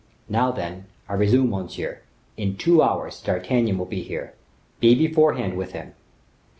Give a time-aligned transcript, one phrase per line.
[0.27, 1.99] Now then, I resume, monsieur;
[2.35, 4.33] in two hours D'Artagnan will be here;
[4.79, 5.93] be beforehand with him.